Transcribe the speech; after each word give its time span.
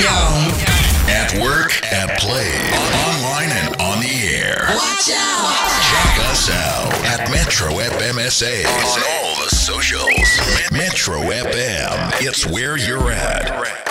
At 0.00 1.34
work, 1.42 1.72
at 1.92 2.18
play, 2.20 2.52
online 3.08 3.50
and 3.50 3.74
on 3.80 4.00
the 4.00 4.28
air. 4.28 4.62
Watch 4.76 5.10
out! 5.10 5.68
Check 5.90 6.30
us 6.30 6.50
out 6.50 6.92
at 7.04 7.30
Metro 7.30 7.70
FM 7.70 8.20
SA 8.30 8.68
on 8.68 9.02
all 9.10 9.34
the 9.42 9.50
socials. 9.50 10.70
Metro 10.70 11.18
FM, 11.20 12.22
it's 12.22 12.46
where 12.46 12.76
you're 12.76 13.10
at. 13.10 13.87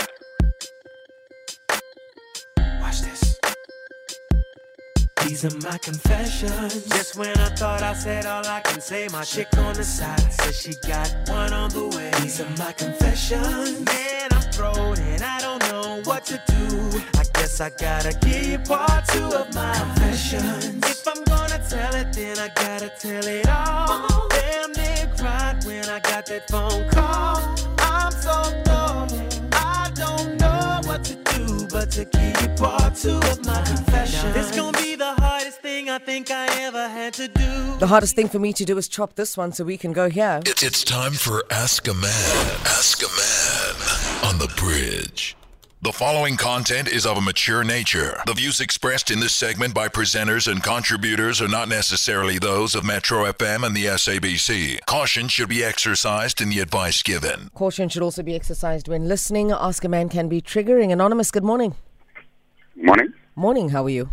These 5.40 5.54
are 5.54 5.70
my 5.70 5.78
confessions. 5.78 6.86
Just 6.86 7.16
when 7.16 7.38
I 7.38 7.50
thought 7.50 7.84
I 7.84 7.94
said 7.94 8.26
all 8.26 8.44
I 8.48 8.60
can 8.60 8.82
say, 8.82 9.08
my 9.12 9.24
chick 9.24 9.48
on 9.60 9.76
the 9.76 9.84
side 9.84 10.34
says 10.34 10.60
she 10.60 10.74
got 10.88 11.14
one 11.28 11.54
on 11.54 11.70
the 11.70 11.96
way. 11.96 12.10
These 12.24 12.42
are 12.42 12.50
my 12.58 12.72
confessions. 12.72 13.86
Man, 13.86 14.30
I'm 14.32 14.42
thrown 14.52 14.98
and 14.98 15.22
I 15.22 15.40
don't 15.40 15.62
know 15.70 16.02
what 16.06 16.26
to 16.26 16.42
do. 16.48 17.00
I 17.20 17.24
guess 17.36 17.62
I 17.62 17.70
gotta 17.70 18.18
give 18.18 18.48
you 18.48 18.58
part 18.58 19.06
two 19.10 19.26
of 19.26 19.54
my 19.54 19.76
confessions. 19.76 20.84
If 20.84 21.08
I'm 21.08 21.24
gonna 21.26 21.64
tell 21.70 21.94
it, 21.94 22.14
then 22.14 22.40
I 22.40 22.48
gotta 22.56 22.92
tell 23.00 23.28
it 23.28 23.48
all. 23.48 24.28
Damn 24.30 24.72
near 24.72 25.08
cried 25.20 25.64
when 25.66 25.88
I 25.88 26.00
got 26.00 26.26
that 26.26 26.50
phone 26.50 26.90
call. 26.90 27.38
I'm 27.78 28.12
so 28.12 28.64
dumb. 28.66 29.10
I 29.52 29.92
don't 29.94 30.40
know 30.40 30.82
what 30.86 31.04
to 31.04 31.14
do 31.14 31.68
but 31.68 31.92
to 31.92 32.06
give 32.06 32.42
you 32.42 32.50
part 32.58 32.96
two 32.96 33.18
of 33.18 33.46
my 33.46 33.62
confession. 33.64 34.34
This 34.34 34.56
gonna 34.56 34.76
be 34.82 34.96
the 34.96 35.17
I 35.98 36.00
think 36.00 36.30
I 36.30 36.46
ever 36.62 36.88
had 36.88 37.16
to 37.16 37.28
do. 37.28 37.78
The 37.80 37.88
hardest 37.88 38.16
thing 38.16 38.30
for 38.30 38.38
me 38.38 38.54
to 38.54 38.64
do 38.64 38.78
is 38.78 38.88
chop 38.88 39.16
this 39.16 39.36
one 39.36 39.52
so 39.52 39.64
we 39.64 39.78
can 39.78 39.94
go 39.94 40.12
here. 40.12 40.42
It's, 40.46 40.62
it's 40.62 40.84
time 40.84 41.14
for 41.14 41.44
Ask 41.50 41.88
a 41.88 41.94
Man. 41.96 42.56
Ask 42.68 43.02
a 43.02 43.08
Man 43.08 44.32
on 44.32 44.38
the 44.38 44.48
bridge. 44.58 45.36
The 45.82 45.92
following 45.92 46.38
content 46.38 46.88
is 46.88 47.08
of 47.08 47.18
a 47.18 47.22
mature 47.22 47.64
nature. 47.64 48.22
The 48.28 48.36
views 48.36 48.62
expressed 48.62 49.10
in 49.10 49.22
this 49.22 49.36
segment 49.36 49.74
by 49.74 49.88
presenters 49.88 50.48
and 50.48 50.62
contributors 50.62 51.42
are 51.42 51.48
not 51.48 51.68
necessarily 51.68 52.38
those 52.38 52.76
of 52.76 52.86
Metro 52.86 53.26
FM 53.32 53.66
and 53.66 53.76
the 53.76 53.86
SABC. 53.86 54.86
Caution 54.86 55.28
should 55.28 55.50
be 55.50 55.64
exercised 55.64 56.42
in 56.42 56.50
the 56.50 56.60
advice 56.60 57.02
given. 57.02 57.50
Caution 57.56 57.90
should 57.90 58.04
also 58.04 58.22
be 58.22 58.36
exercised 58.36 58.88
when 58.88 59.08
listening. 59.08 59.50
Ask 59.52 59.84
a 59.84 59.90
man 59.90 60.10
can 60.10 60.30
be 60.30 60.44
triggering. 60.44 60.92
Anonymous, 60.92 61.32
good 61.32 61.44
morning. 61.44 61.74
Morning. 62.76 63.12
Morning, 63.36 63.70
how 63.70 63.84
are 63.86 63.90
you? 63.90 64.12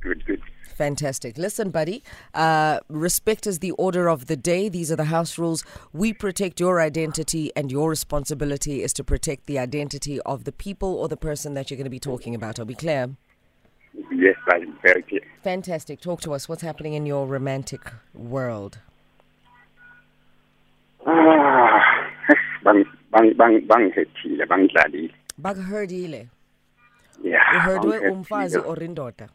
Good, 0.00 0.24
good. 0.24 0.40
Fantastic. 0.78 1.36
Listen, 1.36 1.70
buddy, 1.70 2.04
uh, 2.34 2.78
respect 2.88 3.48
is 3.48 3.58
the 3.58 3.72
order 3.72 4.08
of 4.08 4.28
the 4.28 4.36
day. 4.36 4.68
These 4.68 4.92
are 4.92 4.96
the 4.96 5.06
house 5.06 5.36
rules. 5.36 5.64
We 5.92 6.12
protect 6.12 6.60
your 6.60 6.80
identity, 6.80 7.50
and 7.56 7.72
your 7.72 7.90
responsibility 7.90 8.84
is 8.84 8.92
to 8.92 9.02
protect 9.02 9.46
the 9.46 9.58
identity 9.58 10.20
of 10.20 10.44
the 10.44 10.52
people 10.52 10.94
or 10.94 11.08
the 11.08 11.16
person 11.16 11.54
that 11.54 11.68
you're 11.68 11.76
going 11.76 11.86
to 11.86 11.90
be 11.90 11.98
talking 11.98 12.32
about. 12.32 12.60
Are 12.60 12.64
we 12.64 12.76
clear? 12.76 13.10
Yes, 14.12 14.36
I'm 14.52 14.78
very 14.80 15.02
clear. 15.02 15.22
Fantastic. 15.42 16.00
Talk 16.00 16.20
to 16.20 16.32
us. 16.32 16.48
What's 16.48 16.62
happening 16.62 16.92
in 16.94 17.06
your 17.06 17.26
romantic 17.26 17.80
world? 18.14 18.78
Ah, 21.04 21.80
bang, 22.64 22.84
bang, 23.10 23.32
bang, 23.36 23.66
bangihethile, 23.66 24.46
bangidlalile. 24.46 25.10
Bakuherdile. 25.42 26.28
Yeah. 27.24 27.40
Uherdwe 27.56 27.98
bangihethile. 27.98 28.10
umfazi 28.12 28.58
or 28.58 28.76
indoda? 28.76 29.28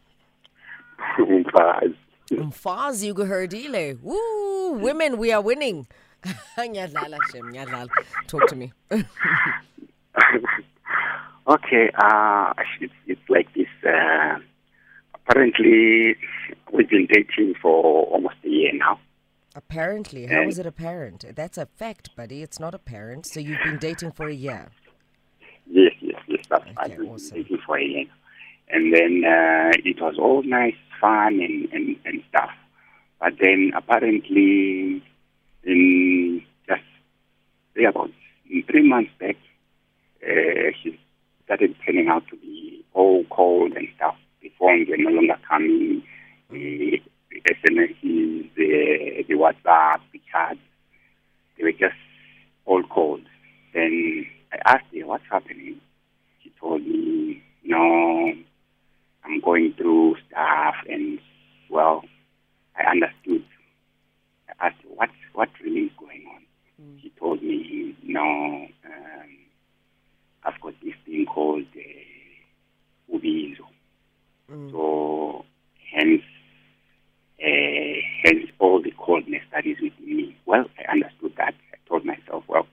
Umfazi. 1.18 1.94
Umfazi 2.30 3.12
ukuherdile. 3.12 3.98
Woo! 4.02 4.72
Women, 4.72 5.18
we 5.18 5.32
are 5.32 5.42
winning. 5.42 5.86
Ngiyadlala, 6.58 7.18
Shem. 7.30 7.52
Ngiyadlala. 7.52 7.88
Talk 8.26 8.46
to 8.48 8.56
me. 8.56 8.72
okay, 11.48 11.90
uh, 12.02 12.52
it's, 12.80 12.92
it's 13.06 13.28
like 13.28 13.52
this. 13.54 13.68
Uh, 13.86 14.38
apparently, 15.14 16.16
we've 16.72 16.88
been 16.88 17.06
dating 17.12 17.54
for 17.60 18.04
almost 18.06 18.36
a 18.44 18.48
year 18.48 18.72
now. 18.74 18.98
Apparently. 19.54 20.26
how 20.26 20.42
How 20.42 20.48
is 20.48 20.58
it 20.58 20.66
apparent? 20.66 21.24
That's 21.36 21.58
a 21.58 21.66
fact, 21.66 22.16
buddy. 22.16 22.42
It's 22.42 22.58
not 22.58 22.74
apparent. 22.74 23.26
So 23.26 23.38
you've 23.40 23.62
been 23.62 23.78
dating 23.78 24.12
for 24.12 24.26
a 24.28 24.34
year. 24.34 24.70
Yes, 25.70 25.92
yes, 26.00 26.20
yes, 26.26 26.44
that's 26.50 26.64
right. 26.76 26.90
Okay, 26.90 26.96
We've 26.98 27.10
awesome. 27.10 27.36
dating 27.42 27.58
for 27.64 27.78
a 27.78 27.84
year. 27.84 28.06
And 28.68 28.92
then 28.94 29.22
uh, 29.24 29.70
it 29.84 30.00
was 30.00 30.16
all 30.18 30.42
nice, 30.42 30.74
fun, 31.00 31.40
and, 31.40 31.68
and, 31.72 31.96
and 32.04 32.22
stuff. 32.28 32.50
But 33.20 33.34
then 33.40 33.72
apparently, 33.76 35.02
in 35.64 36.42
just 36.68 36.82
say 37.76 37.84
about 37.84 38.10
three 38.70 38.88
months 38.88 39.10
back, 39.18 39.36
uh, 40.22 40.70
she 40.82 40.98
started 41.44 41.74
turning 41.84 42.08
out 42.08 42.26
to 42.28 42.36
be 42.36 42.84
all 42.92 43.24
cold 43.30 43.72
and 43.72 43.88
stuff. 43.96 44.16
The 44.42 44.52
phones 44.58 44.88
were 44.88 44.96
no 44.98 45.10
longer 45.10 45.38
coming, 45.48 46.02
the, 46.50 47.00
SMSs, 47.46 48.54
the, 48.54 49.24
the 49.28 49.34
WhatsApp, 49.34 50.00
the 50.12 50.20
chats, 50.30 50.58
they 51.56 51.64
were 51.64 51.72
just 51.72 51.96
all 52.64 52.82
cold. 52.84 53.22
Then 53.72 54.26
I 54.52 54.74
asked 54.74 54.86
her, 54.94 55.06
what's 55.06 55.24
happening? 55.30 55.80
She 56.42 56.52
told 56.60 56.82
me, 56.82 57.42
no, 57.64 58.32
I'm 59.24 59.40
going 59.40 59.72
through 59.76 60.16
stuff 60.28 60.74
and, 60.88 61.18
well, 61.70 62.02
I 62.76 62.84
understood. 62.90 63.44
I 64.48 64.66
asked 64.66 64.82
her, 64.82 64.88
what, 64.94 65.10
what 65.34 65.48
really 65.62 65.82
is 65.86 65.92
going 65.98 66.24
on? 66.34 66.42
She 67.02 67.10
told 67.18 67.42
me, 67.42 67.96
no, 68.02 68.20
um, 68.22 69.30
I've 70.44 70.60
got 70.60 70.74
this 70.82 70.94
thing 71.06 71.26
called 71.26 71.66
uh, 71.76 73.14
ubizo. 73.16 73.64
So, 74.70 75.44
hence, 75.92 76.22
uh, 77.42 78.00
hence 78.24 78.50
all 78.58 78.82
the 78.82 78.92
coldness 78.98 79.42
that 79.52 79.66
is 79.66 79.76
within 79.80 80.16
me. 80.16 80.36
Well, 80.46 80.66
I 80.78 80.92
understood 80.92 81.32
that. 81.36 81.54
I 81.72 81.76
told 81.88 82.04
myself, 82.04 82.44
well, 82.48 82.66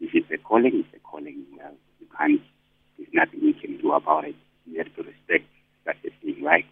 if 0.00 0.10
it's 0.14 0.30
a 0.30 0.38
calling, 0.38 0.72
it's 0.84 0.94
a 0.96 1.00
calling. 1.00 1.44
Well, 1.56 1.74
you 2.00 2.06
can't, 2.18 2.40
there's 2.98 3.10
nothing 3.12 3.40
you 3.42 3.54
can 3.54 3.78
do 3.78 3.92
about 3.92 4.24
it. 4.24 4.36
You 4.66 4.78
have 4.78 4.94
to 4.96 5.02
respect 5.02 5.46
that 5.84 5.96
it's 6.02 6.14
being 6.24 6.42
right. 6.44 6.66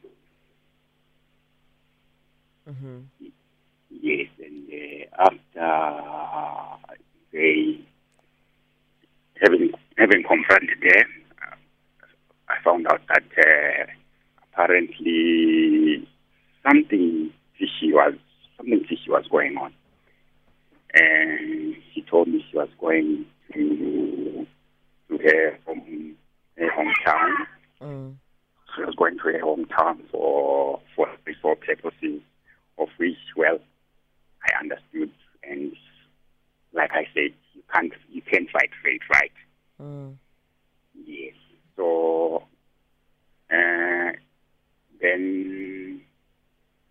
Yes, 3.90 4.28
and 4.38 4.68
uh, 4.70 5.22
after 5.22 6.96
they 7.32 7.80
having 9.98 10.22
her, 10.68 11.04
uh, 11.42 11.56
I 12.48 12.62
found 12.64 12.86
out 12.86 13.00
that 13.08 13.24
uh, 13.38 13.86
apparently 14.52 16.08
something 16.66 17.32
fishy 17.58 17.92
was 17.92 18.14
something 18.56 18.80
fishy 18.88 19.08
was 19.08 19.26
going 19.30 19.56
on, 19.56 19.72
and 20.94 21.76
she 21.94 22.02
told 22.02 22.28
me 22.28 22.44
she 22.50 22.56
was 22.56 22.68
going 22.80 23.26
to 23.52 24.46
to 25.08 25.18
her 25.18 25.58
home 25.66 26.16
her 26.56 26.70
hometown. 26.70 27.34
Mm. 27.80 28.14
She 28.76 28.82
was 28.82 28.94
going 28.96 29.16
to 29.18 29.24
her 29.24 29.40
hometown 29.40 29.98
for 30.10 30.80
for 30.94 31.08
for 31.40 31.56
purposes 31.56 32.20
of 32.78 32.88
which, 32.96 33.16
well, 33.36 33.58
I 34.42 34.58
understood, 34.58 35.12
and 35.44 35.72
like 36.72 36.90
I 36.92 37.06
said, 37.14 37.32
you 37.54 37.62
can't 37.72 37.92
you 38.10 38.22
can't 38.22 38.50
fight 38.50 38.70
fate, 38.82 39.02
right? 39.12 39.32
Mm. 39.80 40.16
Yes. 41.06 41.34
So 41.76 42.44
uh, 43.50 44.12
then 45.00 46.02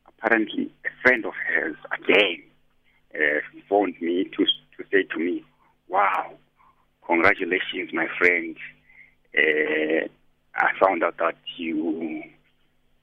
apparently 0.07 0.71
a 0.85 0.89
friend 1.01 1.25
of 1.25 1.33
hers 1.47 1.75
again 1.91 2.43
uh, 3.15 3.39
phoned 3.67 3.95
me 4.01 4.25
to 4.35 4.45
to 4.45 4.83
say 4.91 5.03
to 5.03 5.19
me, 5.19 5.43
"Wow, 5.87 6.33
congratulations, 7.05 7.91
my 7.93 8.07
friend! 8.17 8.55
Uh, 9.37 10.07
I 10.55 10.67
found 10.79 11.03
out 11.03 11.17
that 11.17 11.35
you 11.57 12.23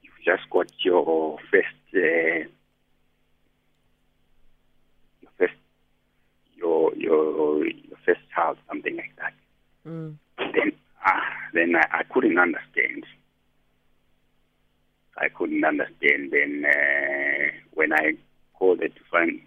you 0.03 0.11
just 0.25 0.49
got 0.51 0.71
your 0.85 1.39
first 1.51 1.67
uh, 1.95 2.49
your 5.21 5.31
first 5.39 5.55
your 6.57 6.95
your 6.95 7.67
your 7.67 7.99
first 8.05 8.21
child, 8.35 8.59
something 8.69 8.97
like 8.97 9.15
that." 9.19 9.33
Mm. 9.87 10.17
then 10.39 10.73
uh, 11.07 11.21
then 11.55 11.77
I, 11.77 11.99
I 11.99 12.03
couldn't 12.13 12.39
understand. 12.39 13.05
I 15.17 15.29
couldn't 15.29 15.65
understand. 15.65 16.33
Then 16.33 16.65
uh, 16.67 17.57
when 17.73 17.93
I 17.93 18.17
called 18.55 18.81
it 18.81 18.95
to 18.97 19.01
find, 19.11 19.41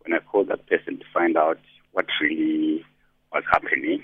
when 0.00 0.14
I 0.14 0.18
called 0.24 0.48
that 0.48 0.66
person 0.66 0.98
to 0.98 1.04
find 1.14 1.36
out 1.36 1.58
what 1.92 2.06
really 2.20 2.84
was 3.32 3.44
happening, 3.50 4.02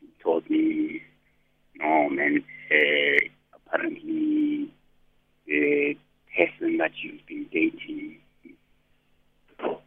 he 0.00 0.08
told 0.22 0.48
me, 0.48 1.02
"No, 1.76 2.08
man. 2.08 2.42
Uh, 2.70 3.28
apparently, 3.54 4.72
the 5.46 5.96
person 6.36 6.78
that 6.78 6.92
you've 7.02 7.24
been 7.26 7.46
dating 7.52 8.18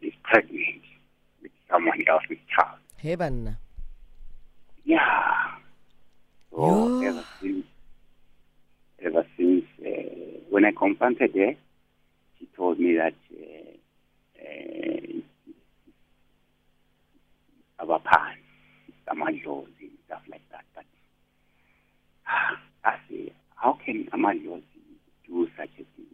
is 0.00 0.12
pregnant 0.22 0.82
with 1.42 1.52
someone 1.70 2.02
else's 2.08 2.38
child." 2.54 2.78
Banna 3.02 3.56
yeah. 4.88 5.34
Oh, 6.56 6.90
ever 7.02 7.24
since, 7.40 7.66
ever 9.04 9.24
since 9.36 9.64
uh, 9.86 10.40
when 10.50 10.64
I 10.64 10.72
confronted 10.72 11.34
her, 11.34 11.52
she 12.38 12.48
told 12.56 12.80
me 12.80 12.96
that 12.96 13.14
uh, 13.38 13.76
uh, 14.40 15.20
our 17.92 17.98
parents, 18.00 18.42
Amadlozi, 19.08 19.66
and 19.82 19.98
stuff 20.06 20.22
like 20.30 20.40
that. 20.52 20.64
But 20.74 20.84
ah, 22.26 22.56
I 22.84 22.96
say, 23.10 23.32
how 23.56 23.78
can 23.84 24.08
Amadlozi 24.14 24.62
do 25.28 25.48
such 25.56 25.70
a 25.78 25.84
thing? 25.84 26.06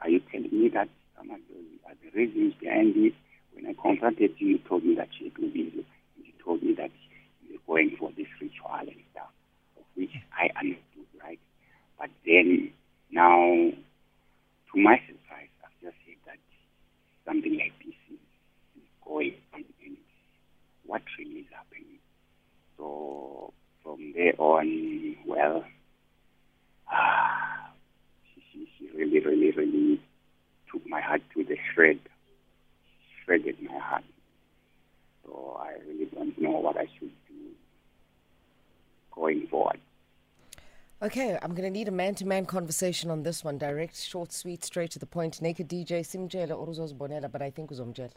Are 0.00 0.08
you 0.08 0.20
telling 0.32 0.50
me 0.50 0.68
that 0.70 0.88
Amadlozi 1.20 1.78
are 1.86 1.94
the 2.02 2.10
reasons 2.18 2.54
behind 2.58 2.96
it? 2.96 3.12
When 3.54 3.66
I 3.66 3.74
confronted 3.80 4.32
you, 4.38 4.48
you 4.48 4.58
told 4.66 4.82
me 4.84 4.94
that 4.96 5.08
she 5.16 5.24
had 5.24 5.34
been 5.34 5.52
you 5.54 6.32
told 6.44 6.62
me 6.62 6.74
that 6.74 6.90
going 7.66 7.96
for 7.98 8.10
this 8.16 8.26
ritual 8.40 8.70
and 8.78 8.90
stuff, 9.12 9.30
which 9.94 10.10
I 10.32 10.48
understood, 10.58 11.08
right? 11.22 11.40
But 11.98 12.10
then 12.26 12.72
now, 13.10 13.36
to 13.36 14.80
my 14.80 15.00
surprise, 15.06 15.52
I've 15.64 15.80
just 15.82 15.96
said 16.06 16.16
that 16.26 16.38
something 17.26 17.52
like 17.52 17.72
this 17.84 17.94
is, 18.10 18.20
is 18.76 18.88
going 19.04 19.34
on 19.54 19.64
and 19.84 19.96
what 20.86 21.02
really 21.18 21.40
is 21.40 21.46
happening. 21.52 22.00
So 22.76 23.52
from 23.82 24.12
there 24.16 24.34
on, 24.38 25.16
well, 25.26 25.64
ah, 26.90 27.70
she, 28.34 28.42
she, 28.52 28.68
she 28.78 28.96
really, 28.96 29.20
really, 29.20 29.50
really 29.52 30.00
took 30.72 30.86
my 30.88 31.00
heart 31.00 31.22
to 31.34 31.44
the 31.44 31.56
shred, 31.74 32.00
shredded 33.24 33.56
my 33.62 33.78
heart. 33.78 34.04
So 35.24 35.60
I 35.60 35.74
really 35.86 36.06
don't 36.06 36.40
know 36.40 36.58
what 36.58 36.76
I 36.76 36.86
should 36.98 37.12
do 37.28 37.31
going 39.12 39.46
forward. 39.46 39.78
Okay, 41.02 41.36
I'm 41.42 41.50
going 41.50 41.64
to 41.64 41.70
need 41.70 41.88
a 41.88 41.92
man 41.92 42.14
to 42.16 42.26
man 42.26 42.46
conversation 42.46 43.10
on 43.10 43.24
this 43.24 43.42
one. 43.42 43.58
Direct, 43.58 43.96
short, 43.96 44.32
sweet, 44.32 44.64
straight 44.64 44.92
to 44.92 45.00
the 45.00 45.06
point. 45.06 45.42
Naked 45.42 45.68
DJ, 45.68 46.00
simjela 46.00 46.56
or 46.56 46.68
uzozibonela, 46.68 47.30
but 47.30 47.42
I 47.42 47.50
think 47.50 47.70
uzomjela. 47.70 48.12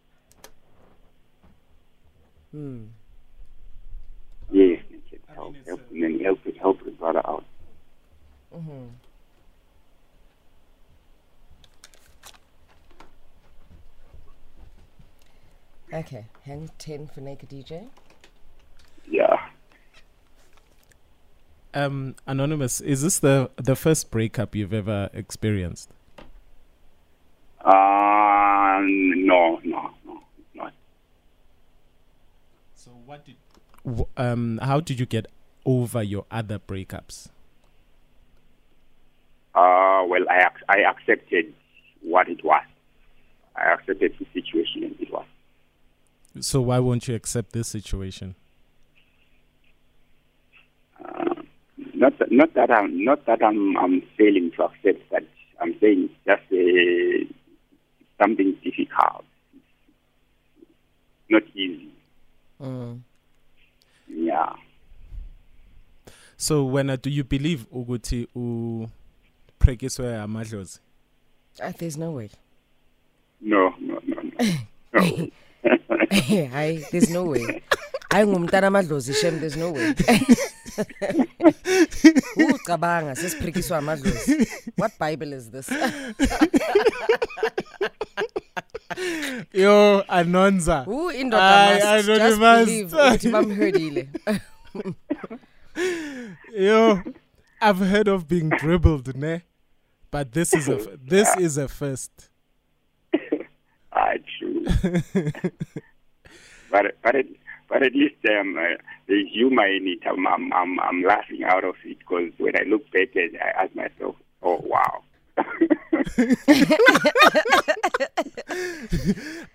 Hmm. 2.51 2.83
Yes, 4.51 4.83
naked 4.92 5.21
help, 5.33 5.56
help, 5.65 5.81
and 5.92 6.03
then 6.03 6.19
help, 6.19 6.39
help 6.62 6.83
the 6.86 6.92
brother 6.92 7.21
out. 7.27 7.44
Mm-hmm. 8.56 8.86
Okay, 15.94 16.25
hand 16.44 16.71
10 16.77 17.07
for 17.07 17.21
Naked 17.21 17.50
DJ. 17.50 17.88
Yeah. 19.09 19.44
Um, 21.75 22.16
Anonymous, 22.25 22.80
is 22.80 23.01
this 23.01 23.19
the 23.19 23.51
the 23.57 23.75
first 23.75 24.10
breakup 24.10 24.56
you've 24.56 24.74
ever 24.74 25.10
experienced? 25.13 25.89
Uh, 27.60 28.80
no, 28.81 29.60
no, 29.66 29.92
no, 30.06 30.24
not. 30.54 30.74
So 32.75 32.92
what 33.06 33.25
did 33.25 33.36
um 34.16 34.60
how 34.63 34.80
did 34.80 35.01
you 35.01 35.06
get 35.06 35.27
over 35.66 36.01
your 36.01 36.25
other 36.31 36.60
breakups? 36.60 37.27
Uh, 39.54 40.04
well, 40.07 40.24
I 40.30 40.38
ac- 40.39 40.66
I 40.69 40.77
accepted 40.89 41.54
what 42.01 42.30
it 42.30 42.42
was. 42.44 42.63
I 43.57 43.74
accepted 43.74 44.13
the 44.18 44.25
situation 44.33 44.83
and 44.86 44.95
it 45.00 45.12
was. 45.12 45.25
So 46.39 46.62
why 46.62 46.80
won't 46.80 47.07
you 47.10 47.16
accept 47.16 47.51
this 47.51 47.68
situation? 47.68 48.36
Uh, 51.04 51.36
not 52.06 52.19
that, 52.19 52.31
not 52.31 52.54
that 52.54 52.72
I'm 52.72 53.04
not 53.04 53.25
that 53.25 53.44
I'm 53.44 53.75
I'm 53.78 54.02
failing 54.18 54.52
to 54.57 54.66
accept 54.66 55.10
that. 55.12 55.24
I'm 55.60 55.75
saying 55.81 56.10
it's 56.10 56.13
just 56.25 56.46
uh, 56.54 57.34
something 58.22 58.56
difficult, 58.63 59.25
not 61.30 61.44
easy. 61.56 61.90
Mm. 62.62 63.00
Yeah. 64.07 64.54
So 66.38 66.66
when 66.66 66.90
uh, 66.90 66.98
do 66.98 67.10
you 67.10 67.24
believe 67.24 67.66
ukuthi 67.74 68.28
u 68.36 68.88
prekiswe 69.60 70.06
amadlozi? 70.22 70.80
Ah, 71.62 71.72
there's 71.72 71.98
no 71.98 72.12
way. 72.12 72.30
No, 73.42 73.74
no, 73.80 74.00
no, 74.06 74.22
no. 74.22 74.42
no. 74.94 75.28
Hi, 76.13 76.84
there's 76.92 77.10
no 77.10 77.24
way. 77.24 77.63
Hayi 78.12 78.28
ngumntana 78.28 78.68
amadlozi 78.68 79.13
shem 79.13 79.40
there's 79.40 79.58
no 79.58 79.72
way. 79.72 79.96
Ucabanga 82.54 83.16
sesiphikiswa 83.16 83.77
amadlozi. 83.77 84.48
What 84.77 84.92
bible 85.00 85.33
is 85.33 85.50
this? 85.51 85.69
Yo, 89.54 90.04
Anonza. 90.10 90.86
Who 90.86 91.12
indoda 91.12 91.39
Hayi, 91.42 91.80
must 91.98 92.07
just 92.07 92.38
Anonymous. 92.38 92.66
believe 92.66 92.92
ukuthi 92.94 93.31
bamhurdile. 93.36 94.07
Yo, 96.57 97.01
I've 97.62 97.80
heard 97.80 98.07
of 98.07 98.27
being 98.27 98.50
dribbled, 98.50 99.16
ne? 99.16 99.42
But 100.12 100.31
this 100.31 100.54
is 100.54 100.69
a 100.69 100.75
f- 100.75 100.88
this 101.04 101.36
is 101.38 101.57
a 101.57 101.68
first. 101.68 102.30
Ah, 103.92 104.13
true. 104.39 104.66
but 106.72 106.95
but 107.01 107.16
at, 107.16 107.25
but 107.69 107.83
at 107.83 107.94
least 107.94 108.15
um, 108.29 108.57
uh, 108.57 108.75
there's 109.07 109.27
humor 109.31 109.67
in 109.67 109.88
it. 109.88 110.00
I'm 110.07 110.25
I'm 110.27 110.51
I'm, 110.53 110.79
I'm 110.79 111.01
laughing 111.03 111.44
out 111.44 111.63
of 111.63 111.75
it 111.83 112.00
because 112.00 112.31
when 112.38 112.56
I 112.56 112.63
look 112.67 112.83
back 112.91 113.09
at 113.15 113.33
it, 113.33 113.35
I 113.41 113.63
ask 113.63 113.75
myself, 113.75 114.15
oh 114.44 114.62
wow. 114.63 115.03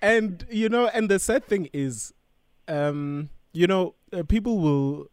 and 0.02 0.46
you 0.50 0.68
know 0.68 0.88
and 0.88 1.10
the 1.10 1.18
sad 1.18 1.44
thing 1.46 1.68
is 1.72 2.12
um 2.68 3.30
you 3.52 3.66
know 3.66 3.94
uh, 4.12 4.22
people 4.22 4.58
will 4.58 5.06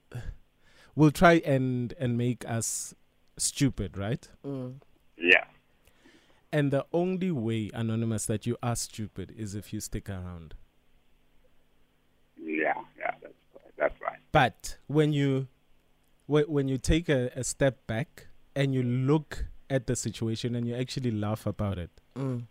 will 0.95 1.11
try 1.11 1.41
and 1.45 1.93
and 1.99 2.17
make 2.17 2.43
us 2.49 2.93
stupid 3.37 3.97
right 3.97 4.27
Mm. 4.45 4.75
yeah. 5.17 5.45
and 6.51 6.71
the 6.71 6.85
only 6.91 7.31
way 7.31 7.69
anonymous 7.73 8.25
that 8.25 8.45
you 8.45 8.57
are 8.63 8.75
stupid 8.75 9.33
is 9.37 9.55
if 9.55 9.71
you 9.73 9.79
stick 9.79 10.09
around 10.09 10.55
Yeah, 12.37 12.73
yeah, 12.97 13.11
that's 13.21 13.33
right. 13.53 13.73
That's 13.77 14.01
right. 14.01 14.16
But 14.31 14.77
when 14.87 15.13
you 15.13 15.47
wh- 16.27 16.47
when 16.49 16.67
you 16.67 16.77
take 16.77 17.09
a, 17.09 17.31
a 17.35 17.43
step 17.43 17.85
back 17.87 18.27
and 18.55 18.73
you 18.73 18.83
look 18.83 19.45
at 19.69 19.87
the 19.87 19.95
situation 19.95 20.55
and 20.55 20.67
you 20.67 20.75
actually 20.75 21.11
laugh 21.11 21.45
about 21.45 21.77
it 21.77 21.89
Mm. 22.15 22.43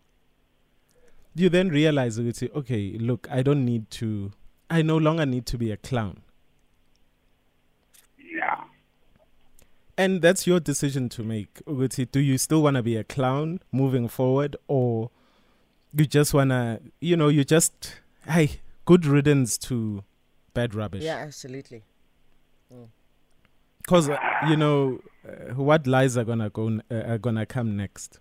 you 1.35 1.49
then 1.49 1.69
realize 1.71 2.17
that 2.17 2.37
say, 2.37 2.49
okay, 2.55 2.97
look, 2.99 3.27
I 3.31 3.43
don't 3.43 3.65
need 3.65 3.91
to, 3.93 4.33
I 4.71 4.83
no 4.83 4.97
longer 4.97 5.27
need 5.27 5.45
to 5.47 5.59
be 5.59 5.71
a 5.73 5.77
clown. 5.77 6.23
Yeah. 8.19 8.65
And 9.99 10.23
that's 10.23 10.47
your 10.47 10.61
decision 10.61 11.09
to 11.11 11.23
make. 11.23 11.63
Ukuthi, 11.67 12.11
Do 12.11 12.21
you 12.21 12.39
still 12.39 12.63
want 12.63 12.77
to 12.77 12.83
be 12.83 12.97
a 12.97 13.05
clown 13.05 13.61
moving 13.73 14.09
forward 14.09 14.57
or 14.69 15.11
you 15.95 16.07
just 16.07 16.33
want 16.35 16.51
to, 16.51 16.81
you 17.01 17.17
know, 17.17 17.29
you 17.29 17.45
just, 17.45 17.97
hey, 18.29 18.61
good 18.85 19.05
riddance 19.07 19.57
to 19.59 20.05
bad 20.57 20.75
rubbish. 20.75 21.03
Yeah, 21.05 21.17
absolutely. 21.29 21.83
Because, 23.83 24.09
uh, 24.09 24.17
you 24.49 24.57
know, 24.57 25.01
uh, 25.29 25.55
what 25.55 25.87
lies 25.87 26.17
are 26.17 26.25
going 26.25 26.41
to 26.41 26.51
go, 26.51 26.67
n- 26.67 26.83
uh, 26.91 27.13
are 27.13 27.19
going 27.19 27.37
to 27.37 27.47
come 27.47 27.77
next. 27.77 28.19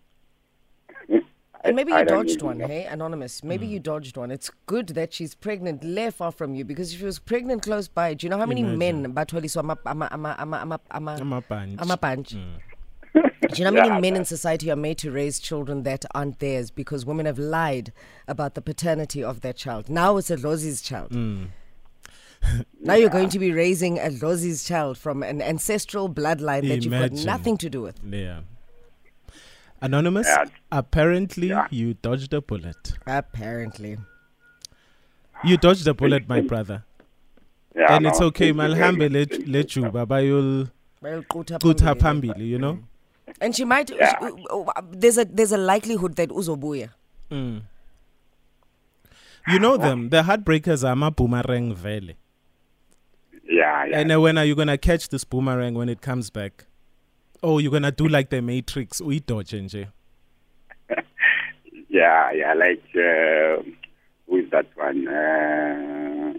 And 1.68 1.76
maybe 1.76 1.92
you 1.92 2.06
don't 2.06 2.28
dodged 2.28 2.42
one, 2.44 2.60
know. 2.60 2.68
hey, 2.68 2.86
anonymous. 2.86 3.44
Maybe 3.44 3.66
Mm. 3.66 3.72
you 3.72 3.80
dodged 3.80 4.18
one. 4.18 4.30
It's 4.30 4.52
good 4.68 4.90
that 4.90 5.14
she's 5.16 5.34
pregnant, 5.34 5.84
lay 5.84 6.12
far 6.12 6.32
from 6.32 6.54
you, 6.54 6.64
because 6.64 6.94
if 6.94 7.00
she 7.00 7.06
was 7.06 7.18
pregnant 7.18 7.64
close 7.64 7.88
by, 7.88 8.14
do 8.14 8.22
you 8.28 8.30
know 8.30 8.38
how 8.38 8.46
many 8.46 8.62
men 8.62 8.98
Imagine. 9.06 9.14
batholiswa 9.16 9.62
ama 9.64 9.76
ama 9.86 10.08
ama 10.12 10.36
ama 10.38 10.58
ama 10.62 10.80
ama 10.92 11.12
I'm 11.20 11.34
a 11.34 11.42
bunch. 11.42 11.82
ama 11.82 11.98
bunch? 11.98 12.34
Mm. 12.36 12.60
Do 13.16 13.22
you 13.58 13.64
know 13.64 13.72
how 13.72 13.72
many 13.82 13.88
Yeah, 13.96 14.00
men 14.00 14.16
in 14.16 14.26
society 14.26 14.70
are 14.70 14.76
made 14.76 15.00
to 15.00 15.10
raise 15.10 15.40
children 15.40 15.82
that 15.84 16.06
aren't 16.14 16.38
theirs 16.38 16.70
because 16.70 17.04
women 17.04 17.26
have 17.26 17.40
lied 17.40 17.92
about 18.28 18.54
the 18.54 18.62
paternity 18.62 19.24
of 19.24 19.42
their 19.42 19.54
child? 19.54 19.90
Now 19.90 20.18
it's 20.18 20.30
a 20.30 20.38
Lozi's 20.38 20.82
child. 20.84 21.10
Mm. 21.12 21.48
Now 22.82 22.94
you're 22.96 23.10
going 23.10 23.30
to 23.30 23.40
be 23.40 23.52
raising 23.52 23.98
a 24.00 24.10
Lozi's 24.10 24.64
child 24.64 24.98
from 24.98 25.24
an 25.24 25.42
ancestral 25.42 26.10
bloodline 26.10 26.68
that 26.70 26.84
you've 26.84 26.92
got 26.92 27.12
nothing 27.26 27.58
to 27.58 27.70
do 27.70 27.82
with. 27.82 28.00
Yeah. 28.10 28.42
Anonymous, 29.82 30.28
Yeah. 30.28 30.46
apparently 30.72 31.50
Yeah. 31.50 31.68
you 31.70 31.96
dodged 31.96 32.34
a 32.34 32.42
bullet. 32.42 32.94
Apparently. 33.06 33.98
You 35.44 35.58
dodged 35.58 35.88
a 35.88 35.94
bullet, 35.94 36.28
my 36.30 36.42
brother. 36.42 36.84
Yeah, 37.76 37.96
and 37.96 38.06
it's 38.08 38.22
okay, 38.22 38.54
thank 38.54 38.58
malhambe 38.58 39.00
much. 39.00 39.12
let 39.12 39.32
you. 39.40 39.52
let 39.52 39.76
you 39.76 39.90
baba 39.92 40.24
you'll 40.24 40.68
Bayoqutha 41.04 41.60
qutha 41.60 41.94
phambili. 41.96 42.30
phambili, 42.34 42.48
you 42.48 42.58
know? 42.58 42.80
And 43.42 43.54
she 43.56 43.66
might. 43.66 43.90
Yeah. 43.90 44.30
There's 44.92 45.18
a 45.18 45.26
there's 45.26 45.52
a 45.52 45.58
likelihood 45.58 46.16
that 46.16 46.30
uzobuya. 46.30 46.90
Mm. 47.30 47.64
You 49.48 49.60
know 49.60 49.76
them, 49.78 50.10
the 50.10 50.24
heartbreakers 50.24 50.88
are 50.88 50.96
ma 50.96 51.10
boomerang 51.10 51.76
vele. 51.76 52.14
Yeah, 53.48 53.86
yeah. 53.86 54.00
And 54.00 54.12
uh, 54.12 54.20
when 54.20 54.38
are 54.38 54.46
you 54.46 54.56
gonna 54.56 54.78
catch 54.78 55.10
this 55.10 55.24
boomerang 55.24 55.76
when 55.76 55.90
it 55.90 56.02
comes 56.02 56.30
back? 56.30 56.66
Oh, 57.44 57.60
you're 57.60 57.72
gonna 57.72 57.92
do 57.92 58.08
like 58.08 58.30
the 58.30 58.42
Matrix, 58.42 59.02
uyidodge 59.02 59.54
nje. 59.62 59.88
Yeah, 61.88 62.32
yeah, 62.34 62.54
like 62.54 62.84
uh, 62.94 63.64
who 64.28 64.38
is 64.38 64.50
that 64.52 64.66
one? 64.76 65.08
Uh, 65.08 66.34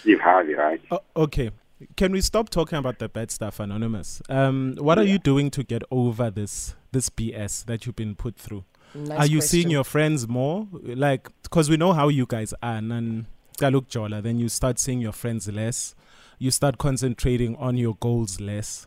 Steve 0.00 0.18
Harvey, 0.18 0.54
right? 0.54 0.80
Oh, 0.90 1.00
okay. 1.14 1.50
Can 1.96 2.10
we 2.10 2.20
stop 2.20 2.48
talking 2.48 2.78
about 2.78 2.98
the 2.98 3.08
bad 3.08 3.30
stuff, 3.30 3.60
Anonymous? 3.60 4.20
Um, 4.28 4.74
what 4.80 4.98
are 4.98 5.04
you 5.04 5.18
doing 5.18 5.50
to 5.52 5.62
get 5.62 5.82
over 5.92 6.30
this 6.30 6.74
this 6.90 7.10
BS 7.10 7.64
that 7.66 7.86
you've 7.86 7.94
been 7.94 8.16
put 8.16 8.36
through? 8.36 8.64
Nice 8.94 9.18
are 9.18 9.26
you 9.26 9.40
seeing 9.40 9.70
your 9.70 9.84
friends 9.84 10.26
more? 10.26 10.66
Like, 10.82 11.28
because 11.42 11.70
we 11.70 11.76
know 11.76 11.92
how 11.92 12.08
you 12.08 12.26
guys 12.26 12.52
are. 12.60 12.80
Nan 12.80 13.26
kaluk 13.58 13.88
jola, 13.88 14.22
then 14.22 14.38
you 14.38 14.48
start 14.48 14.78
seeing 14.78 15.00
your 15.00 15.12
friends 15.12 15.48
less. 15.48 15.94
You 16.38 16.50
start 16.50 16.78
concentrating 16.78 17.56
on 17.56 17.76
your 17.76 17.96
goals 18.00 18.40
less. 18.40 18.86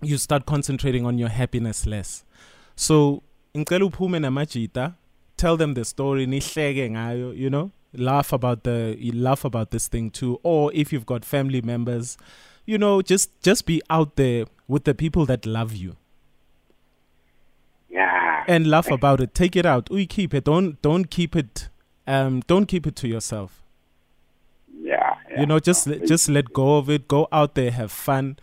You 0.00 0.16
start 0.16 0.46
concentrating 0.46 1.04
on 1.06 1.18
your 1.18 1.28
happiness 1.28 1.86
less. 1.86 2.24
So, 2.76 3.22
ngicela 3.54 3.90
uphume 3.90 4.18
namajita, 4.20 4.94
tell 5.36 5.56
them 5.56 5.74
the 5.74 5.84
story, 5.84 6.26
nihleke 6.26 6.90
ngayo, 6.90 7.36
you 7.36 7.50
know? 7.50 7.72
Laugh 7.94 8.32
about 8.32 8.64
the 8.64 8.96
you 8.98 9.12
laugh 9.12 9.44
about 9.44 9.70
this 9.70 9.88
thing 9.88 10.10
too. 10.10 10.38
Or 10.42 10.70
if 10.74 10.92
you've 10.92 11.06
got 11.06 11.24
family 11.24 11.62
members, 11.62 12.16
you 12.66 12.76
know, 12.78 13.00
just 13.02 13.30
just 13.42 13.64
be 13.66 13.80
out 13.88 14.16
there 14.16 14.44
with 14.68 14.84
the 14.84 14.94
people 14.94 15.24
that 15.26 15.46
love 15.46 15.74
you 15.74 15.96
Yeah. 17.90 18.44
and 18.46 18.66
laugh 18.68 18.90
about 18.90 19.20
it. 19.20 19.34
Take 19.34 19.56
it 19.56 19.64
out. 19.64 19.88
We 19.90 20.06
keep 20.06 20.34
it. 20.34 20.44
Don't 20.44 20.80
don't 20.82 21.10
keep 21.10 21.34
it. 21.34 21.70
Um, 22.06 22.42
don't 22.46 22.66
keep 22.66 22.86
it 22.86 22.94
to 22.96 23.08
yourself. 23.08 23.62
Yeah. 25.38 25.40
You 25.42 25.46
know, 25.46 25.58
just 25.58 25.86
No, 25.86 25.94
let- 25.94 26.06
just 26.06 26.28
let 26.28 26.52
go 26.52 26.78
of 26.78 26.90
it. 26.90 27.08
Go 27.08 27.28
out 27.32 27.54
there, 27.54 27.70
have 27.70 27.92
fun. 27.92 28.38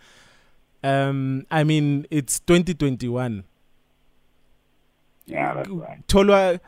Um, 0.82 1.46
I 1.50 1.64
mean, 1.64 2.06
it's 2.10 2.38
2021. 2.40 3.44
Yeah, 5.26 5.54
that's 5.54 5.68
right. 5.68 6.06
Tolwa, 6.06 6.60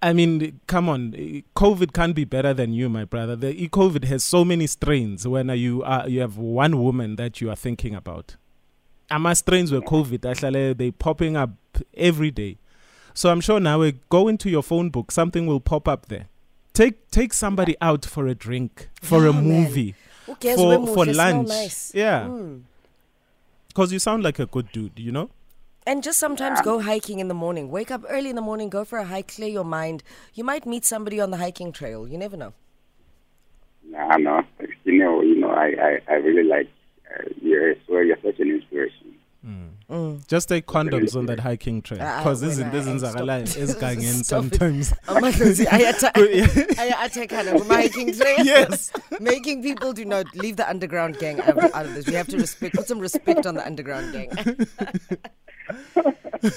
I 0.00 0.12
mean, 0.12 0.60
come 0.66 0.88
on. 0.88 1.12
COVID 1.56 1.92
can't 1.92 2.14
be 2.14 2.24
better 2.24 2.54
than 2.54 2.72
you, 2.72 2.88
my 2.88 3.04
brother. 3.04 3.34
The 3.34 3.68
COVID 3.68 4.04
has 4.04 4.22
so 4.22 4.44
many 4.44 4.66
strains. 4.68 5.26
When 5.26 5.48
you 5.48 5.82
are, 5.82 6.08
you 6.08 6.20
have 6.20 6.36
one 6.36 6.80
woman 6.80 7.16
that 7.16 7.40
you 7.40 7.50
are 7.50 7.56
thinking 7.56 7.94
about. 7.94 8.36
Ama 9.10 9.34
strains 9.34 9.72
were 9.72 9.80
COVID. 9.80 10.30
Actually, 10.30 10.74
they 10.74 10.90
popping 10.92 11.36
up 11.36 11.50
every 11.94 12.30
day. 12.30 12.58
So 13.14 13.30
I'm 13.30 13.40
sure 13.40 13.58
now 13.58 13.80
we 13.80 13.98
go 14.10 14.28
into 14.28 14.48
your 14.48 14.62
phone 14.62 14.90
book. 14.90 15.10
Something 15.10 15.46
will 15.46 15.60
pop 15.60 15.88
up 15.88 16.06
there. 16.06 16.28
Take 16.78 17.10
take 17.10 17.32
somebody 17.32 17.74
out 17.80 18.04
for 18.04 18.28
a 18.28 18.36
drink, 18.36 18.88
for 19.02 19.20
a 19.26 19.32
Yeah, 19.32 19.40
man. 19.40 19.44
movie, 19.52 19.94
Who 20.26 20.34
cares 20.36 20.56
for 20.60 20.68
when 20.68 20.86
for 20.86 21.04
Muhle 21.06 21.14
smell 21.14 21.36
lunch. 21.38 21.48
nice? 21.48 21.92
Yeah, 21.94 22.20
Mm. 22.28 22.62
because 23.66 23.92
you 23.92 23.98
sound 23.98 24.22
like 24.22 24.38
a 24.38 24.46
good 24.46 24.70
dude. 24.70 24.96
You 24.96 25.10
know. 25.10 25.30
And 25.90 26.04
just 26.04 26.18
sometimes 26.20 26.60
go 26.60 26.78
hiking 26.80 27.18
in 27.18 27.26
the 27.26 27.34
morning. 27.44 27.70
Wake 27.70 27.90
up 27.90 28.02
early 28.08 28.30
in 28.30 28.36
the 28.36 28.42
morning, 28.50 28.68
go 28.68 28.84
for 28.84 28.98
a 28.98 29.04
hike, 29.06 29.28
clear 29.34 29.48
your 29.48 29.64
mind. 29.64 30.04
You 30.34 30.44
might 30.44 30.66
meet 30.66 30.84
somebody 30.84 31.18
on 31.18 31.30
the 31.32 31.38
hiking 31.38 31.72
trail. 31.72 32.06
You 32.06 32.16
never 32.18 32.36
know. 32.36 32.52
Yeah, 33.90 34.16
no, 34.18 34.44
you 34.84 34.98
know, 35.02 35.22
you 35.22 35.34
know, 35.40 35.50
I, 35.50 35.68
I, 35.88 35.98
I 36.12 36.14
really 36.26 36.44
like 36.44 36.68
uh, 37.10 37.24
you're 37.42 37.74
so 37.88 37.98
you're 37.98 38.18
such 38.22 38.38
an 38.38 38.50
inspiration. 38.50 39.07
Just 40.28 40.50
take 40.50 40.66
condoms 40.66 41.16
on 41.16 41.24
that 41.26 41.40
hiking 41.40 41.80
trail 41.80 42.00
ah, 42.02 42.16
ah, 42.16 42.18
because 42.18 42.42
this 42.42 42.58
is 42.58 42.64
wena, 42.64 42.72
this 42.72 42.86
is 42.86 43.00
stop. 43.00 43.14
ezigangeni 43.16 44.24
Stop 44.24 44.44
it. 44.44 44.50
sometimes. 44.50 44.92
Amadlozi, 45.06 45.64
ayata- 45.64 46.14
aya- 46.78 46.96
athekana 46.96 47.58
kuma 47.58 47.74
hiking 47.74 48.12
trail. 48.12 48.36
Yes. 48.44 48.92
Making 49.20 49.62
people 49.62 49.94
do 49.94 50.04
not 50.04 50.26
leave 50.36 50.56
the 50.56 50.68
underground 50.68 51.18
gang 51.18 51.40
out 51.40 51.56
out 51.74 51.86
of 51.86 51.94
this. 51.94 52.06
We 52.06 52.12
have 52.12 52.28
to 52.28 52.36
respect, 52.36 52.74
put 52.74 52.86
some 52.86 52.98
respect 52.98 53.46
on 53.46 53.54
the 53.54 53.64
underground 53.64 54.12
gang. 54.12 54.28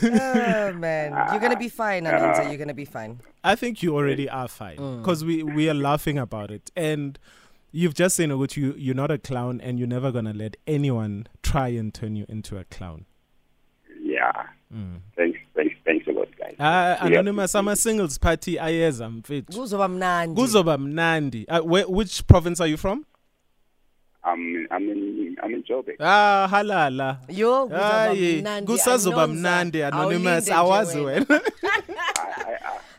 oh 0.03 0.73
man, 0.73 1.13
you're 1.31 1.39
gonna 1.39 1.57
be 1.57 1.69
fine, 1.69 2.03
Ananza. 2.03 2.49
You're 2.49 2.57
gonna 2.57 2.73
be 2.73 2.83
fine. 2.83 3.21
I 3.41 3.55
think 3.55 3.81
you 3.81 3.95
already 3.95 4.29
are 4.29 4.49
fine 4.49 4.77
mm. 4.77 4.97
because 5.01 5.23
we 5.23 5.43
we 5.43 5.69
are 5.69 5.73
laughing 5.73 6.17
about 6.17 6.51
it 6.51 6.71
and. 6.75 7.17
You've 7.73 7.93
just 7.93 8.17
said 8.17 8.29
which 8.33 8.57
you 8.57 8.75
you're 8.77 8.93
not 8.93 9.11
a 9.11 9.17
clown 9.17 9.61
and 9.61 9.79
you're 9.79 9.87
never 9.87 10.11
gonna 10.11 10.33
let 10.33 10.57
anyone 10.67 11.27
try 11.41 11.69
and 11.69 11.93
turn 11.93 12.17
you 12.17 12.25
into 12.27 12.57
a 12.57 12.65
clown. 12.65 13.05
Yeah. 14.73 14.99
Thanks, 15.15 15.39
thanks, 15.55 15.75
thanks 15.85 16.07
a 16.07 16.11
lot, 16.11 16.27
guys. 16.37 16.55
Ah, 16.59 16.97
Really 17.01 17.15
anonymous, 17.15 17.55
I'm 17.55 17.67
a 17.67 17.75
singles 17.75 18.17
party. 18.17 18.57
Ayeza 18.59 19.09
mfethu. 19.09 19.53
Kuzoba 19.59 19.87
mnandi. 19.87 20.41
Kuzoba 20.41 20.77
mnandi. 20.77 21.45
Uh, 21.49 21.59
where, 21.71 21.85
which 21.87 22.25
province 22.27 22.61
are 22.61 22.67
you 22.69 22.77
from? 22.77 23.05
I'm, 24.23 24.67
I'm 24.69 24.83
in, 24.89 25.35
I'm 25.43 25.53
in 25.53 25.63
Joburg. 25.63 25.95
Ah, 25.99 26.47
halala. 26.51 27.17
Yo, 27.29 27.67
kuzoba 27.67 27.83
Hayi, 27.91 28.39
mnandi, 28.41 28.71
kusazoba 28.71 29.23
Anonza. 29.23 29.39
mnandi 29.39 29.83
anonymous 29.83 30.23
Awulinde 30.23 30.41
nje 30.41 30.53
awazi 30.53 30.99
wena. 30.99 31.25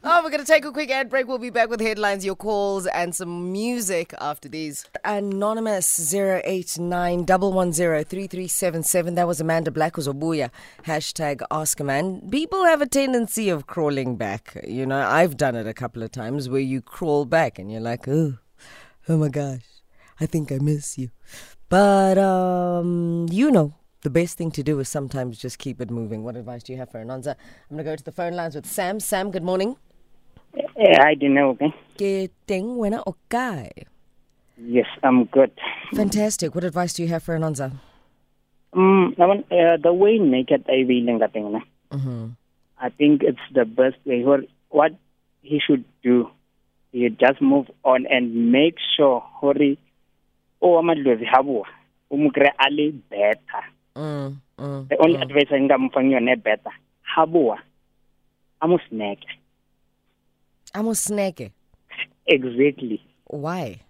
Oh, 0.04 0.20
we're 0.24 0.30
going 0.30 0.40
to 0.40 0.46
take 0.46 0.64
a 0.64 0.72
quick 0.72 0.90
ad 0.90 1.08
break. 1.08 1.28
We'll 1.28 1.38
be 1.38 1.50
back 1.50 1.68
with 1.68 1.80
headlines, 1.80 2.24
your 2.24 2.34
calls, 2.34 2.88
and 2.88 3.14
some 3.14 3.52
music 3.52 4.12
after 4.20 4.48
these. 4.48 4.84
Anonymous 5.04 6.12
089 6.12 7.24
3377. 7.24 9.14
That 9.14 9.28
was 9.28 9.40
Amanda 9.40 9.70
Black 9.70 9.96
was 9.96 10.08
Obuya. 10.08 10.50
Hashtag 10.86 11.42
Ask 11.52 11.78
a 11.78 11.84
Man. 11.84 12.28
People 12.32 12.64
have 12.64 12.82
a 12.82 12.86
tendency 12.86 13.48
of 13.48 13.68
crawling 13.68 14.16
back. 14.16 14.60
You 14.66 14.86
know, 14.86 14.98
I've 15.06 15.36
done 15.36 15.54
it 15.54 15.68
a 15.68 15.72
couple 15.72 16.02
of 16.02 16.10
times 16.10 16.48
where 16.48 16.60
you 16.60 16.82
crawl 16.82 17.24
back 17.24 17.60
and 17.60 17.70
you're 17.70 17.80
like, 17.80 18.08
oh, 18.08 18.38
oh 19.08 19.16
my 19.16 19.28
gosh, 19.28 19.62
I 20.18 20.26
think 20.26 20.50
I 20.50 20.58
miss 20.58 20.98
you. 20.98 21.10
But, 21.68 22.18
um, 22.18 23.28
you 23.30 23.52
know, 23.52 23.74
the 24.02 24.10
best 24.10 24.36
thing 24.36 24.50
to 24.50 24.64
do 24.64 24.80
is 24.80 24.88
sometimes 24.88 25.38
just 25.38 25.60
keep 25.60 25.80
it 25.80 25.92
moving. 25.92 26.24
What 26.24 26.36
advice 26.36 26.64
do 26.64 26.72
you 26.72 26.78
have 26.78 26.90
for 26.90 26.98
Anonza? 26.98 27.36
I'm 27.70 27.76
going 27.76 27.84
to 27.84 27.84
go 27.84 27.94
to 27.94 28.02
the 28.02 28.10
phone 28.10 28.32
lines 28.32 28.56
with 28.56 28.66
Sam. 28.66 28.98
Sam, 28.98 29.30
good 29.30 29.44
morning. 29.44 29.76
I 30.54 31.14
don't 31.14 31.34
know. 31.34 31.50
Okay? 31.50 31.72
Ke 31.96 32.30
teng 32.46 32.76
wena 32.76 33.02
o 33.06 33.16
kae? 33.30 33.70
Yes, 34.58 34.86
I'm 35.02 35.24
good. 35.24 35.50
Fantastic. 35.94 36.54
What 36.54 36.64
advice 36.64 36.92
do 36.92 37.02
you 37.02 37.08
have 37.08 37.22
for 37.22 37.36
Anonza? 37.36 37.72
Um, 38.72 39.14
I 39.18 39.26
want, 39.26 39.50
uh, 39.52 39.76
the 39.82 39.92
way 39.92 40.18
naked 40.18 40.64
I 40.68 40.84
feeling 40.86 41.18
that 41.18 41.32
thing, 41.32 41.52
na, 41.52 41.60
Mm-hmm. 41.90 42.28
I 42.80 42.88
think 42.88 43.22
it's 43.22 43.42
the 43.52 43.64
best 43.64 43.96
way. 44.06 44.24
What, 44.70 44.92
he 45.42 45.60
should 45.60 45.84
do, 46.02 46.30
he 46.90 47.08
just 47.10 47.40
move 47.40 47.70
on 47.84 48.06
and 48.06 48.52
make 48.52 48.76
sure 48.96 49.20
hori 49.20 49.78
o 50.60 50.78
amadlozi 50.78 51.24
habua 51.24 51.66
umukre 52.10 52.50
ali 52.58 52.90
better. 53.10 53.64
Mm, 53.96 54.36
mm. 54.58 54.88
The 54.88 54.96
only 54.98 55.16
advice 55.16 55.48
I 55.50 55.60
ngam 55.60 55.92
fang 55.92 56.10
yone 56.10 56.34
better. 56.36 56.72
Habua 57.16 57.58
amusneke. 58.62 59.26
Amo 60.74 60.92
snake. 60.94 61.52
Exactly. 62.26 63.02
Why? 63.26 63.80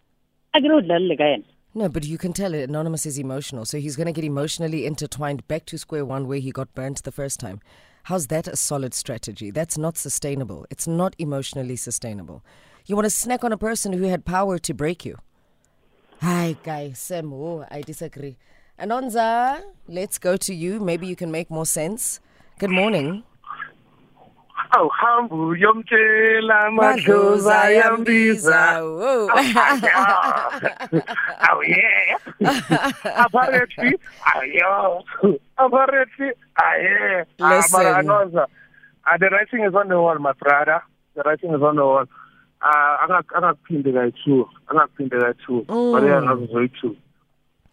Dlalle 0.55 1.17
ka 1.17 1.25
yena. 1.25 1.45
No, 1.75 1.89
but 1.89 2.05
you 2.05 2.19
can 2.19 2.33
tell 2.33 2.53
it. 2.53 2.69
Anonymous 2.69 3.07
is 3.07 3.19
emotional, 3.19 3.65
so 3.65 3.79
he's 3.79 3.97
going 3.97 4.07
to 4.07 4.13
get 4.13 4.25
emotionally 4.25 4.85
intertwined 4.85 5.47
back 5.49 5.65
to 5.67 5.79
square 5.79 6.05
one 6.05 6.29
where 6.29 6.39
he 6.39 6.51
got 6.51 6.75
burnt 6.75 7.03
the 7.03 7.13
first 7.13 7.41
time. 7.41 7.61
How's 8.05 8.27
that 8.27 8.47
a 8.47 8.57
solid 8.57 8.93
strategy? 8.93 9.51
That's 9.51 9.79
not 9.79 9.97
sustainable. 9.97 10.67
It's 10.71 10.87
not 10.87 11.15
emotionally 11.19 11.77
sustainable. 11.77 12.45
You 12.85 12.97
want 12.97 13.07
to 13.07 13.11
snack 13.11 13.43
on 13.45 13.53
a 13.53 13.57
person 13.57 13.93
who 13.93 14.05
had 14.05 14.25
power 14.25 14.59
to 14.59 14.75
break 14.75 15.07
you. 15.07 15.17
Hi, 16.21 16.57
guy. 16.63 16.93
Sam, 16.93 17.33
oh, 17.33 17.65
I 17.71 17.81
disagree. 17.81 18.37
Anonza, 18.79 19.63
let's 19.89 20.19
go 20.19 20.37
to 20.37 20.53
you. 20.53 20.81
Maybe 20.81 21.07
you 21.07 21.17
can 21.17 21.31
make 21.31 21.51
more 21.51 21.67
sense. 21.67 22.21
Good 22.59 22.71
morning. 22.71 23.23
Awuhambe 24.73 25.35
uyomtshela 25.35 26.71
Madlozi 26.71 27.09
madlozi 27.09 27.51
ayambiza. 27.51 28.83
Whoa. 28.83 29.29
awuye 31.49 32.17
apparently 33.25 33.99
ayo 34.35 35.05
apparently 35.57 36.31
aye 36.57 37.25
Listen. 37.39 37.87
anonza. 37.87 38.47
Uh, 39.05 39.19
the 39.19 39.29
writing 39.31 39.65
is 39.65 39.75
on 39.75 39.89
the 39.89 39.99
wall 40.01 40.19
my 40.19 40.33
brother. 40.33 40.83
The 41.17 41.23
writing 41.23 41.51
is 41.55 41.63
on 41.63 41.77
the 41.77 41.83
wall. 41.85 42.07
Uh 42.63 42.97
angakuphinde 43.05 43.93
kayi-two 43.93 44.49
angakuphinde 44.71 45.17
kayi-two. 45.21 45.65
Baleka 45.69 46.23
ngazo 46.23 46.47
zoyi-two. 46.53 46.97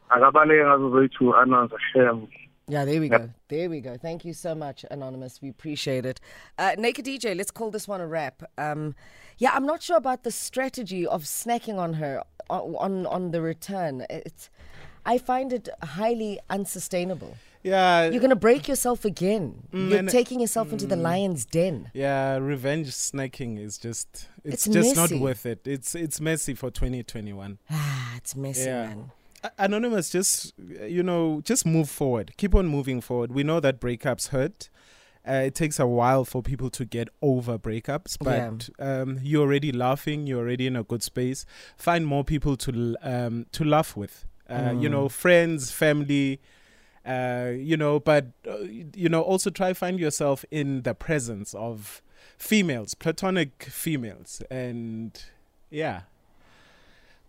Akabaleke 0.09 0.63
ngazo 0.65 0.89
zoyi-two 0.89 1.33
anonza 1.35 1.75
shem 1.93 2.27
Yeah, 2.69 2.85
there 2.85 2.99
we 3.01 3.09
go. 3.09 3.29
There 3.47 3.69
we 3.69 3.81
go. 3.81 3.97
Thank 3.97 4.23
you 4.25 4.33
so 4.33 4.53
much, 4.55 4.85
Anonymous. 4.91 5.41
We 5.41 5.49
appreciate 5.49 6.05
it. 6.05 6.19
Uh, 6.57 6.75
Naked 6.77 7.05
DJ, 7.05 7.35
let's 7.35 7.51
call 7.51 7.71
this 7.71 7.87
one 7.87 7.99
a 7.99 8.07
wrap. 8.07 8.43
Um, 8.57 8.95
yeah, 9.39 9.51
I'm 9.53 9.65
not 9.65 9.81
sure 9.81 9.97
about 9.97 10.23
the 10.23 10.31
strategy 10.31 11.05
of 11.07 11.23
snacking 11.23 11.77
on 11.77 11.93
her 11.93 12.23
on 12.49 12.75
on, 12.75 13.05
on 13.07 13.31
the 13.31 13.41
return. 13.41 14.05
It's, 14.09 14.49
I 15.05 15.17
find 15.17 15.51
it 15.51 15.67
highly 15.81 16.39
unsustainable. 16.49 17.37
Yeah, 17.63 18.09
You're 18.09 18.21
going 18.21 18.29
to 18.29 18.37
break 18.37 18.69
yourself 18.69 19.03
again. 19.03 19.63
You're 19.73 20.03
taking 20.03 20.39
yourself 20.39 20.71
into 20.71 20.85
the 20.87 20.95
lion's 20.95 21.43
den. 21.45 21.91
yeah. 21.93 22.37
Revenge 22.37 22.87
snacking 22.91 23.59
is 23.59 23.77
just 23.77 24.27
it's, 24.45 24.65
It's 24.65 24.75
just 24.75 24.95
messy. 24.95 25.15
not 25.15 25.21
worth 25.21 25.45
it. 25.45 25.67
It's 25.67 25.93
it's 25.93 26.21
messy 26.21 26.53
for 26.53 26.71
2021. 26.71 27.57
Ah, 27.69 28.13
it's 28.17 28.33
messy, 28.35 28.61
Yeah. 28.69 28.87
man. 28.87 29.11
Anonymous, 29.57 30.09
just 30.09 30.53
you 30.57 31.03
know, 31.03 31.41
just 31.43 31.65
move 31.65 31.89
forward. 31.89 32.33
Keep 32.37 32.55
on 32.55 32.67
moving 32.67 33.01
forward. 33.01 33.31
We 33.31 33.43
know 33.43 33.59
that 33.59 33.79
breakups 33.79 34.29
hurt. 34.29 34.69
Uh, 35.27 35.43
it 35.45 35.53
takes 35.53 35.79
a 35.79 35.85
while 35.85 36.25
for 36.25 36.41
people 36.41 36.69
to 36.71 36.85
get 36.85 37.09
over 37.21 37.57
breakups, 37.59 38.17
but 38.19 38.69
um, 38.79 39.19
you're 39.21 39.43
already 39.43 39.71
laughing. 39.71 40.25
You're 40.27 40.39
already 40.39 40.65
in 40.65 40.75
a 40.75 40.83
good 40.83 41.03
space. 41.03 41.45
Find 41.77 42.05
more 42.05 42.23
people 42.23 42.55
to 42.57 42.95
um, 43.01 43.45
to 43.51 43.63
laugh 43.63 43.95
with. 43.97 44.25
Uh, 44.49 44.73
You 44.79 44.89
know, 44.89 45.09
friends, 45.09 45.71
family. 45.71 46.39
Uh, 47.05 47.51
you 47.55 47.77
know, 47.77 47.99
but 47.99 48.27
uh, 48.47 48.59
you 48.95 49.09
know, 49.09 49.21
also 49.21 49.49
try 49.49 49.73
find 49.73 49.99
yourself 49.99 50.45
in 50.51 50.81
the 50.83 50.93
presence 50.93 51.53
of 51.53 52.01
females, 52.37 52.93
platonic 52.93 53.63
females, 53.63 54.41
and 54.51 55.23
yeah, 55.69 56.01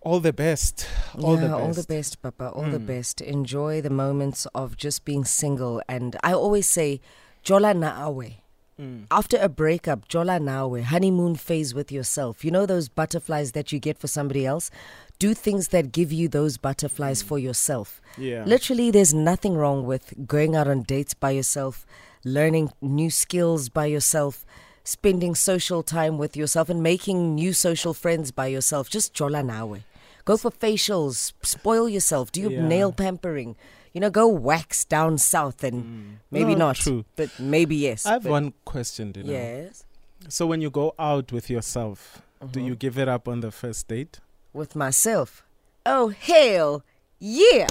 all 0.02 0.21
the 0.21 0.33
best. 0.33 0.87
All 1.19 1.35
yeah, 1.35 1.40
the 1.42 1.49
best. 1.49 1.61
all 1.61 1.73
the 1.73 1.83
best, 1.88 2.23
Papa. 2.23 2.49
All 2.50 2.71
the 2.71 2.78
Mm. 2.78 2.87
best. 2.87 3.21
Enjoy 3.21 3.80
the 3.80 3.90
moments 3.90 4.47
of 4.54 4.76
just 4.76 5.04
being 5.04 5.25
single. 5.25 5.83
And 5.88 6.16
I 6.23 6.33
always 6.33 6.66
say, 6.66 7.00
Jola 7.45 7.75
naawe. 7.75 8.35
Mm. 8.80 9.04
After 9.11 9.37
a 9.38 9.49
breakup, 9.49 10.09
Jola 10.09 10.38
naawe, 10.40 10.83
honeymoon 10.83 11.37
phase 11.37 11.75
with 11.75 11.92
yourself. 11.92 12.45
You 12.45 12.50
know 12.50 12.64
those 12.66 12.88
butterflies 12.88 13.52
that 13.52 13.73
you 13.73 13.78
get 13.78 13.99
for 13.99 14.07
somebody 14.09 14.47
else? 14.47 14.71
Do 15.19 15.35
things 15.35 15.69
that 15.69 15.92
give 15.92 16.11
you 16.12 16.28
those 16.28 16.57
butterflies 16.57 17.21
for 17.21 17.38
yourself. 17.38 18.00
Yeah. 18.16 18.42
Literally, 18.47 18.90
there's 18.90 19.12
nothing 19.12 19.54
wrong 19.54 19.85
with 19.85 20.26
going 20.26 20.57
out 20.57 20.66
on 20.66 20.83
dates 20.83 21.12
by 21.12 21.33
yourself, 21.33 21.85
learning 22.25 22.73
new 22.80 23.11
skills 23.11 23.69
by 23.69 23.85
yourself, 23.85 24.47
spending 24.83 25.35
social 25.35 25.83
time 25.83 26.16
with 26.16 26.35
yourself, 26.38 26.71
and 26.71 26.83
making 26.83 27.35
new 27.35 27.52
social 27.52 27.92
friends 27.92 28.30
by 28.33 28.47
yourself. 28.47 28.88
Just 28.88 29.12
jola 29.12 29.45
nawe. 29.45 29.80
Go 30.24 30.36
for 30.36 30.50
facials, 30.50 31.32
spoil 31.42 31.88
yourself, 31.88 32.30
do 32.32 32.40
your 32.40 32.52
Yeah. 32.52 32.66
nail 32.66 32.92
pampering. 32.92 33.56
You 33.92 34.00
know, 34.00 34.10
go 34.10 34.28
wax 34.28 34.84
down 34.84 35.18
south 35.18 35.64
and 35.64 36.18
maybe 36.30 36.54
Mm. 36.54 36.58
No, 36.58 36.66
not, 36.66 36.76
true. 36.76 37.04
but 37.16 37.28
maybe 37.40 37.74
yes. 37.76 38.06
I 38.06 38.12
have 38.12 38.26
one 38.26 38.52
question, 38.64 39.12
you 39.16 39.24
know. 39.24 39.32
Yes, 39.32 39.84
So 40.28 40.46
when 40.46 40.60
you 40.60 40.70
go 40.70 40.94
out 40.98 41.32
with 41.32 41.48
yourself, 41.50 42.22
Mm-hmm. 42.42 42.52
do 42.52 42.60
you 42.60 42.74
give 42.76 42.96
it 42.98 43.08
up 43.08 43.26
on 43.28 43.40
the 43.40 43.50
first 43.50 43.88
date? 43.88 44.20
with 44.52 44.74
myself. 44.74 45.44
Oh 45.86 46.08
hell, 46.08 46.82
yeah! 47.18 47.66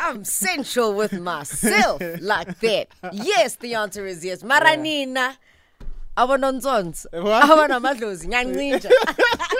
I'm 0.00 0.24
sensual 0.44 0.94
with 0.94 1.12
myself 1.12 2.00
like 2.20 2.58
that. 2.60 2.88
Yes, 3.12 3.56
the 3.56 3.74
answer 3.74 4.06
is 4.06 4.24
yes. 4.24 4.42
Maranina. 4.42 5.36
Abanonzons. 6.16 7.06
What? 7.12 7.42
Abanamadlozi. 7.44 8.26
Nyancinja. 8.28 8.90